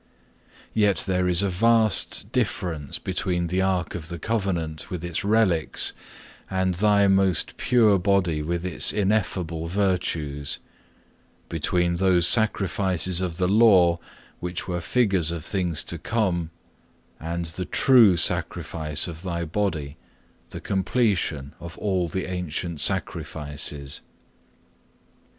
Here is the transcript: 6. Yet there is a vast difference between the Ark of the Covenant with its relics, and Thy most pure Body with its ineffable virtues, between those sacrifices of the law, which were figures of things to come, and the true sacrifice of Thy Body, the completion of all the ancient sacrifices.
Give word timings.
6. 0.69 0.71
Yet 0.73 0.97
there 1.05 1.27
is 1.27 1.43
a 1.43 1.47
vast 1.49 2.31
difference 2.31 2.97
between 2.97 3.45
the 3.45 3.61
Ark 3.61 3.93
of 3.93 4.07
the 4.09 4.17
Covenant 4.17 4.89
with 4.89 5.03
its 5.05 5.23
relics, 5.23 5.93
and 6.49 6.73
Thy 6.73 7.05
most 7.05 7.55
pure 7.55 7.99
Body 7.99 8.41
with 8.41 8.65
its 8.65 8.91
ineffable 8.91 9.67
virtues, 9.67 10.57
between 11.49 11.97
those 11.97 12.25
sacrifices 12.25 13.21
of 13.21 13.37
the 13.37 13.47
law, 13.47 13.99
which 14.39 14.67
were 14.67 14.81
figures 14.81 15.29
of 15.31 15.45
things 15.45 15.83
to 15.83 15.99
come, 15.99 16.49
and 17.19 17.45
the 17.45 17.65
true 17.65 18.17
sacrifice 18.17 19.07
of 19.07 19.21
Thy 19.21 19.45
Body, 19.45 19.97
the 20.49 20.59
completion 20.59 21.53
of 21.59 21.77
all 21.77 22.07
the 22.07 22.25
ancient 22.25 22.79
sacrifices. 22.81 24.01